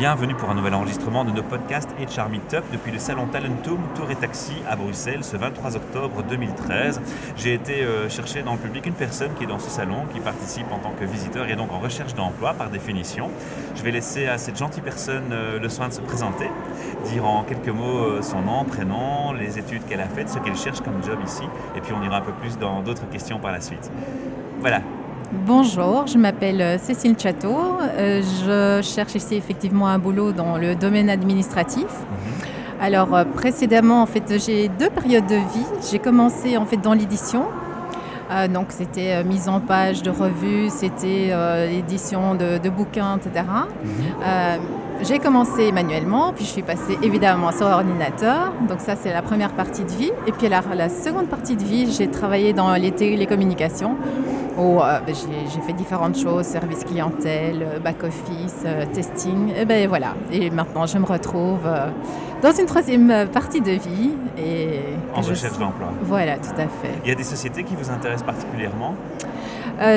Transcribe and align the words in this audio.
Bienvenue 0.00 0.34
pour 0.34 0.48
un 0.48 0.54
nouvel 0.54 0.72
enregistrement 0.72 1.26
de 1.26 1.30
nos 1.30 1.42
podcasts 1.42 1.90
HR 1.90 2.30
Meetup 2.30 2.64
depuis 2.72 2.90
le 2.90 2.98
salon 2.98 3.26
Talentum 3.26 3.78
Tour 3.94 4.10
et 4.10 4.16
Taxi 4.16 4.54
à 4.66 4.74
Bruxelles 4.74 5.22
ce 5.22 5.36
23 5.36 5.76
octobre 5.76 6.22
2013. 6.22 7.02
J'ai 7.36 7.52
été 7.52 7.82
euh, 7.82 8.08
chercher 8.08 8.42
dans 8.42 8.54
le 8.54 8.58
public 8.58 8.86
une 8.86 8.94
personne 8.94 9.34
qui 9.34 9.44
est 9.44 9.46
dans 9.46 9.58
ce 9.58 9.68
salon, 9.68 10.06
qui 10.10 10.20
participe 10.20 10.72
en 10.72 10.78
tant 10.78 10.92
que 10.92 11.04
visiteur 11.04 11.50
et 11.50 11.54
donc 11.54 11.70
en 11.70 11.80
recherche 11.80 12.14
d'emploi 12.14 12.54
par 12.54 12.70
définition. 12.70 13.28
Je 13.76 13.82
vais 13.82 13.90
laisser 13.90 14.26
à 14.26 14.38
cette 14.38 14.56
gentille 14.56 14.82
personne 14.82 15.32
euh, 15.32 15.60
le 15.60 15.68
soin 15.68 15.88
de 15.88 15.92
se 15.92 16.00
présenter, 16.00 16.48
dire 17.04 17.26
en 17.26 17.42
quelques 17.42 17.68
mots 17.68 17.98
euh, 17.98 18.22
son 18.22 18.40
nom, 18.40 18.64
prénom, 18.64 19.34
les 19.34 19.58
études 19.58 19.84
qu'elle 19.84 20.00
a 20.00 20.08
faites, 20.08 20.30
ce 20.30 20.38
qu'elle 20.38 20.56
cherche 20.56 20.80
comme 20.80 21.04
job 21.04 21.18
ici, 21.26 21.44
et 21.76 21.82
puis 21.82 21.92
on 21.92 22.02
ira 22.02 22.16
un 22.16 22.22
peu 22.22 22.32
plus 22.32 22.56
dans 22.56 22.80
d'autres 22.80 23.06
questions 23.10 23.38
par 23.38 23.52
la 23.52 23.60
suite. 23.60 23.90
Voilà, 24.60 24.80
Bonjour, 25.32 26.08
je 26.08 26.18
m'appelle 26.18 26.60
euh, 26.60 26.76
Cécile 26.76 27.14
Château. 27.16 27.56
Euh, 27.96 28.20
Je 28.20 28.82
cherche 28.82 29.14
ici 29.14 29.36
effectivement 29.36 29.86
un 29.86 29.96
boulot 30.00 30.32
dans 30.32 30.56
le 30.58 30.74
domaine 30.74 31.08
administratif. 31.08 31.86
Alors 32.80 33.14
euh, 33.14 33.24
précédemment, 33.24 34.02
en 34.02 34.06
fait, 34.06 34.24
j'ai 34.44 34.66
deux 34.66 34.90
périodes 34.90 35.28
de 35.28 35.36
vie. 35.36 35.66
J'ai 35.88 36.00
commencé 36.00 36.56
en 36.56 36.66
fait 36.66 36.78
dans 36.78 36.94
l'édition. 36.94 37.44
Donc 38.54 38.66
c'était 38.68 39.24
mise 39.24 39.48
en 39.48 39.58
page 39.58 40.04
de 40.04 40.10
revues, 40.10 40.68
c'était 40.70 41.32
édition 41.76 42.36
de, 42.36 42.58
de 42.58 42.70
bouquins, 42.70 43.16
etc. 43.16 43.44
Euh, 44.24 44.56
j'ai 45.02 45.18
commencé 45.18 45.72
manuellement, 45.72 46.32
puis 46.32 46.44
je 46.44 46.50
suis 46.50 46.62
passée 46.62 46.96
évidemment 47.02 47.50
sur 47.50 47.66
ordinateur. 47.66 48.52
Donc 48.68 48.78
ça 48.78 48.94
c'est 48.94 49.12
la 49.12 49.22
première 49.22 49.50
partie 49.50 49.82
de 49.82 49.90
vie. 49.90 50.12
Et 50.28 50.32
puis 50.32 50.48
la, 50.48 50.62
la 50.76 50.88
seconde 50.88 51.26
partie 51.26 51.56
de 51.56 51.64
vie, 51.64 51.90
j'ai 51.90 52.06
travaillé 52.08 52.52
dans 52.52 52.72
les 52.74 52.92
télécommunications 52.92 53.96
où 54.60 54.80
euh, 54.80 55.00
ben, 55.06 55.14
j'ai 55.14 55.60
fait 55.60 55.72
différentes 55.72 56.18
choses, 56.18 56.44
service 56.44 56.84
clientèle, 56.84 57.62
euh, 57.62 57.78
back-office, 57.80 58.62
euh, 58.66 58.84
testing. 58.92 59.52
Et 59.58 59.64
ben 59.64 59.88
voilà. 59.88 60.14
Et 60.30 60.50
maintenant 60.50 60.86
je 60.86 60.98
me 60.98 61.06
retrouve 61.06 61.60
euh, 61.66 61.88
dans 62.42 62.52
une 62.52 62.66
troisième 62.66 63.26
partie 63.32 63.60
de 63.60 63.72
vie. 63.72 64.10
Et 64.38 64.80
en 65.14 65.20
recherche 65.20 65.38
suis- 65.54 65.60
d'emploi. 65.60 65.88
Voilà, 66.02 66.36
tout 66.36 66.54
à 66.56 66.62
fait. 66.68 66.94
Il 67.04 67.08
y 67.08 67.12
a 67.12 67.14
des 67.14 67.24
sociétés 67.24 67.64
qui 67.64 67.74
vous 67.74 67.90
intéressent 67.90 68.26
particulièrement? 68.26 68.94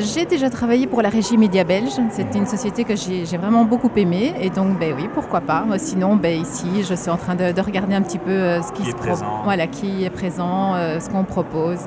J'ai 0.00 0.26
déjà 0.26 0.50
travaillé 0.50 0.86
pour 0.86 1.00
la 1.00 1.08
régie 1.08 1.38
média 1.38 1.64
belge. 1.64 1.92
C'était 2.10 2.36
une 2.36 2.46
société 2.46 2.84
que 2.84 2.94
j'ai 2.96 3.24
vraiment 3.38 3.64
beaucoup 3.64 3.90
aimée. 3.96 4.34
Et 4.38 4.50
donc, 4.50 4.78
ben 4.78 4.92
oui, 4.94 5.08
pourquoi 5.14 5.40
pas. 5.40 5.64
Moi, 5.66 5.78
Sinon, 5.78 6.16
ben 6.16 6.38
ici, 6.38 6.68
je 6.86 6.92
suis 6.94 7.08
en 7.08 7.16
train 7.16 7.34
de, 7.34 7.52
de 7.52 7.60
regarder 7.62 7.94
un 7.94 8.02
petit 8.02 8.18
peu 8.18 8.60
ce 8.60 8.72
qui, 8.72 8.82
Qui 8.82 8.88
est 8.88 8.92
se 8.92 8.96
pro- 8.96 9.06
présent. 9.06 9.40
Voilà, 9.42 9.66
qui 9.66 10.04
est 10.04 10.10
présent, 10.10 10.74
ce 11.00 11.08
qu'on 11.08 11.24
propose. 11.24 11.78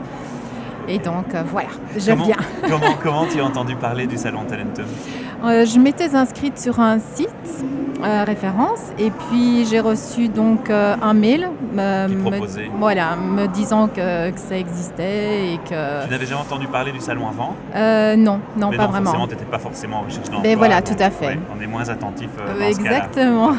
Et 0.88 1.00
donc, 1.00 1.34
euh, 1.34 1.44
voilà, 1.46 1.70
je 1.98 2.12
comment, 2.12 2.26
viens. 2.26 2.36
comment, 2.70 2.94
comment 3.02 3.26
tu 3.26 3.40
as 3.40 3.46
entendu 3.46 3.76
parler 3.76 4.06
du 4.08 4.18
salon 4.18 4.44
Talentum 4.44 4.86
Euh, 5.44 5.66
je 5.66 5.80
m'étais 5.80 6.16
inscrite 6.16 6.60
sur 6.60 6.80
un 6.80 7.00
site 7.00 7.30
euh, 8.04 8.24
référence 8.24 8.92
et 9.00 9.10
puis 9.12 9.66
j'ai 9.66 9.80
reçu 9.80 10.28
donc 10.28 10.70
euh, 10.70 10.96
un 11.02 11.14
mail 11.14 11.50
euh, 11.78 12.08
me, 12.08 12.78
voilà, 12.78 13.16
me 13.16 13.48
disant 13.48 13.88
que, 13.88 14.30
que 14.32 14.40
ça 14.40 14.58
existait 14.58 15.54
et 15.54 15.58
que... 15.58 16.04
Tu 16.06 16.12
n'avais 16.12 16.26
jamais 16.26 16.42
entendu 16.42 16.68
parler 16.68 16.92
du 16.92 17.00
salon 17.00 17.28
avant? 17.28 17.56
Non, 18.18 18.40
non, 18.58 18.70
Mais 18.70 18.78
pas 18.78 18.84
non, 18.86 18.90
vraiment. 18.90 19.06
forcément, 19.06 19.28
tu 19.28 19.34
n'étais 19.36 19.46
pas 19.46 19.60
forcément 19.60 20.00
en 20.00 20.02
recherche 20.04 20.26
d'emploi. 20.26 20.44
Ben 20.44 20.58
voilà, 20.58 20.82
donc, 20.82 20.98
tout 20.98 21.04
à 21.04 21.10
fait. 21.10 21.28
ouais, 21.28 21.40
on 21.58 21.62
est 21.62 21.68
moins 21.68 21.90
attentif. 21.90 22.30
Exactement. 22.62 23.54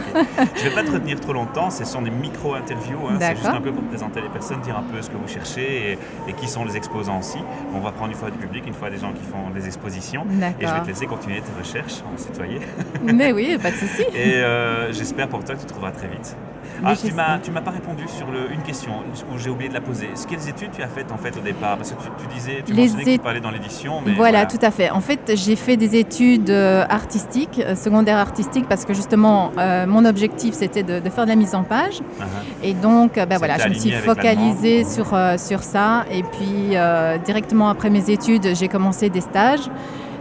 Je 0.55 0.65
ne 0.65 0.69
vais 0.69 0.75
pas 0.75 0.83
te 0.83 0.91
retenir 0.91 1.21
trop 1.21 1.33
longtemps, 1.33 1.71
ce 1.71 1.85
sont 1.85 2.03
des 2.03 2.11
micro-interviews. 2.11 2.99
hein, 3.09 3.17
c'est 3.21 3.37
juste 3.37 3.47
un 3.47 3.61
peu 3.61 3.73
pour 3.73 3.85
présenter 3.85 4.21
les 4.21 4.29
personnes, 4.29 4.61
dire 4.61 4.77
un 4.79 4.83
peu 4.83 5.01
ce 5.03 5.11
que 5.11 5.17
vous 5.17 5.29
cherchez 5.29 5.93
et, 5.93 5.99
et 6.29 6.33
qui 6.35 6.49
sont 6.49 6.65
les 6.65 6.77
exposants 6.77 7.19
aussi. 7.19 7.39
On 7.75 7.81
va 7.81 7.91
prendre 7.93 8.11
une 8.11 8.17
fois 8.17 8.31
du 8.31 8.39
public, 8.39 8.65
une 8.67 8.75
fois 8.75 8.91
des 8.91 8.99
gens 8.99 9.13
qui 9.13 9.23
font 9.25 9.51
des 9.55 9.67
expositions. 9.67 10.25
Et 10.61 10.67
je 10.67 10.73
vais 10.73 10.81
te 10.81 10.87
laisser 10.89 11.07
continuer 11.07 11.41
tes 11.41 11.59
recherches, 11.59 12.03
se 12.17 12.27
tutoyer. 12.29 12.61
Mais 13.03 13.33
oui, 13.33 13.59
pas 13.63 13.71
de 13.71 13.77
souci. 13.77 14.03
Et 14.15 14.34
euh, 14.43 14.93
j'espère 14.93 15.29
pour 15.29 15.43
toi 15.45 15.55
que 15.55 15.61
tu 15.61 15.67
trouveras 15.67 15.93
très 15.93 16.09
vite. 16.09 16.37
Ah, 16.85 16.95
tu 16.97 17.13
m'as, 17.13 17.39
tu 17.39 17.51
m'as 17.53 17.61
pas 17.61 17.71
répondu 17.71 18.03
sur 18.09 18.27
le- 18.31 18.53
une 18.53 18.61
question 18.63 18.91
où 19.33 19.39
j'ai 19.39 19.49
oublié 19.49 19.69
de 19.69 19.75
la 19.75 19.81
poser. 19.81 20.09
Quelles 20.29 20.49
études 20.49 20.71
tu 20.73 20.83
as 20.83 20.89
faites 20.89 21.13
en 21.13 21.17
fait 21.17 21.35
au 21.37 21.41
départ 21.41 21.77
Parce 21.77 21.93
que 21.93 22.03
tu, 22.03 22.09
tu 22.19 22.35
disais, 22.35 22.63
tu 22.67 22.73
Les 22.73 22.83
mentionnais 22.89 23.05
que 23.05 23.11
tu 23.13 23.19
parlais 23.21 23.41
dans 23.41 23.51
l'édition, 23.53 24.03
Voilà, 24.17 24.45
tout 24.45 24.59
à 24.61 24.71
fait. 24.73 24.91
En 24.91 25.01
fait, 25.01 25.33
j'ai 25.37 25.55
fait 25.57 25.77
des 25.77 25.97
études 25.97 26.51
euh, 26.51 26.85
artistiques, 26.89 27.63
euh, 27.65 27.77
secondaires 27.77 28.19
artistiques, 28.19 28.67
parce 28.69 28.85
que 28.85 28.93
justement, 28.93 29.53
euh, 29.57 29.87
mon 29.87 30.05
objectif, 30.05 30.55
c'était 30.55 30.83
de, 30.83 30.99
de 30.99 31.11
faire 31.11 31.25
de 31.25 31.31
la 31.31 31.37
mise 31.37 31.55
en 31.55 31.63
page. 31.63 32.01
Uh-huh. 32.01 32.25
Et 32.65 32.75
donc, 32.75 33.13
C'était 33.15 33.37
voilà, 33.37 33.57
je 33.59 33.69
me 33.69 33.75
suis 33.75 33.93
focalisée 33.93 34.85
sur, 34.85 35.15
euh, 35.15 35.39
sur 35.39 35.63
ça. 35.63 36.05
Et 36.11 36.23
puis, 36.25 36.71
euh, 36.73 37.19
directement 37.19 37.69
après 37.69 37.89
mes 37.89 38.11
études, 38.11 38.55
j'ai 38.55 38.69
commencé 38.69 39.09
des 39.11 39.21
stages. 39.21 39.71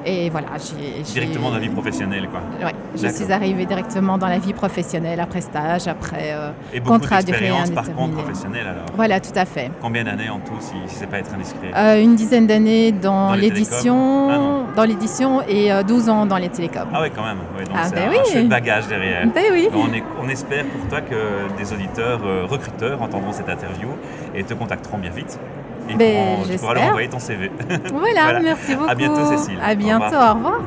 Et 0.05 0.29
voilà, 0.29 0.47
j'ai... 0.57 1.01
Directement 1.03 1.49
dans 1.49 1.55
la 1.55 1.61
vie 1.61 1.69
professionnelle, 1.69 2.27
quoi. 2.29 2.41
Ouais, 2.65 2.73
je 2.95 3.07
suis 3.07 3.31
arrivée 3.31 3.65
directement 3.65 4.17
dans 4.17 4.27
la 4.27 4.37
vie 4.39 4.53
professionnelle, 4.53 5.19
après 5.19 5.41
stage, 5.41 5.87
après 5.87 6.31
euh, 6.33 6.51
Et 6.73 6.79
beaucoup 6.79 6.99
contrat 6.99 7.21
d'expérience 7.23 7.69
par 7.71 7.85
contre 7.93 8.13
professionnelle 8.13 8.67
alors. 8.67 8.85
Voilà, 8.95 9.19
tout 9.19 9.31
à 9.35 9.45
fait. 9.45 9.71
Combien 9.81 10.03
d'années 10.03 10.29
en 10.29 10.39
tout, 10.39 10.53
si, 10.59 10.73
si 10.87 10.95
c'est 10.95 11.07
pas 11.07 11.19
être 11.19 11.33
indiscret? 11.33 11.71
Euh, 11.75 12.01
une 12.01 12.15
dizaine 12.15 12.47
d'années 12.47 12.91
dans, 12.91 13.33
l'édition, 13.33 14.29
Ah 14.29 14.75
dans 14.75 14.83
l'édition 14.83 15.41
et 15.47 15.71
euh, 15.71 15.83
12 15.83 16.09
ans 16.09 16.25
dans 16.25 16.37
les 16.37 16.49
télécoms. 16.49 16.87
Ah 16.93 17.01
ouais, 17.01 17.11
quand 17.15 17.23
même. 17.23 17.37
Donc 17.37 17.75
Ah, 17.75 17.83
c'est 17.85 17.95
ben 17.95 18.07
un, 18.07 18.11
oui. 18.11 18.17
un 18.19 18.31
chouette 18.31 18.49
bagage 18.49 18.87
derrière. 18.87 19.25
Ben 19.27 19.43
oui. 19.51 19.69
Donc, 19.71 19.85
on, 19.89 19.93
est- 19.93 20.03
on 20.21 20.29
espère 20.29 20.65
pour 20.65 20.87
toi 20.89 21.01
que 21.01 21.55
des 21.57 21.71
auditeurs 21.73 22.19
euh, 22.25 22.45
recruteurs 22.45 23.01
entendront 23.01 23.31
cette 23.31 23.49
interview 23.49 23.89
et 24.35 24.43
te 24.43 24.53
contacteront 24.53 24.97
bien 24.97 25.11
vite. 25.11 25.39
Et 25.89 25.95
Ben, 25.95 26.37
tu 26.49 26.57
pourras 26.57 26.73
leur 26.73 26.83
envoyer 26.83 27.09
ton 27.09 27.19
CV. 27.19 27.51
Voilà, 27.91 28.23
Voilà. 28.23 28.39
merci 28.39 28.75
beaucoup. 28.75 28.89
À 28.89 28.95
bientôt, 28.95 29.25
Cécile. 29.37 29.59
À 29.61 29.73
Au 29.73 29.75
bientôt, 29.75 30.05
revoir. 30.05 30.31
au 30.31 30.37
revoir. 30.37 30.61